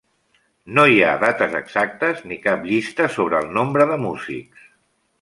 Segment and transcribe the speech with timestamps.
[0.79, 4.69] No hi ha dates exactes, ni cap llista sobre el nombre de músics.